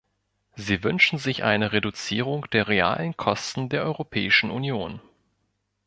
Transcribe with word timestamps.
Sie 0.55 0.83
wünschen 0.83 1.19
sich 1.19 1.43
eine 1.43 1.73
Reduzierung 1.73 2.49
der 2.49 2.67
realen 2.67 3.15
Kosten 3.17 3.69
der 3.69 3.83
Europäischen 3.83 4.49
Union. 4.49 4.99